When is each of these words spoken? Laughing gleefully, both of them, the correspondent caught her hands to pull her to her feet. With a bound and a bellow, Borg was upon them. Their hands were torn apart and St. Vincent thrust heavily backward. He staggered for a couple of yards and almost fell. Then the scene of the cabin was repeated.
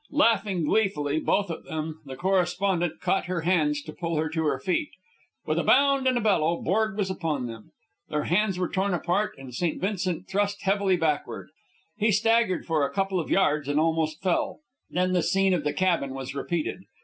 Laughing 0.09 0.65
gleefully, 0.65 1.19
both 1.19 1.51
of 1.51 1.63
them, 1.65 2.01
the 2.07 2.15
correspondent 2.15 2.99
caught 3.01 3.25
her 3.25 3.41
hands 3.41 3.83
to 3.83 3.93
pull 3.93 4.15
her 4.15 4.29
to 4.29 4.43
her 4.45 4.57
feet. 4.59 4.89
With 5.45 5.59
a 5.59 5.63
bound 5.63 6.07
and 6.07 6.17
a 6.17 6.21
bellow, 6.21 6.59
Borg 6.59 6.97
was 6.97 7.11
upon 7.11 7.45
them. 7.45 7.69
Their 8.09 8.23
hands 8.23 8.57
were 8.57 8.67
torn 8.67 8.95
apart 8.95 9.35
and 9.37 9.53
St. 9.53 9.79
Vincent 9.79 10.27
thrust 10.27 10.63
heavily 10.63 10.97
backward. 10.97 11.49
He 11.97 12.11
staggered 12.11 12.65
for 12.65 12.83
a 12.83 12.91
couple 12.91 13.19
of 13.19 13.29
yards 13.29 13.67
and 13.67 13.79
almost 13.79 14.23
fell. 14.23 14.61
Then 14.89 15.13
the 15.13 15.21
scene 15.21 15.53
of 15.53 15.63
the 15.63 15.71
cabin 15.71 16.15
was 16.15 16.33
repeated. 16.33 16.79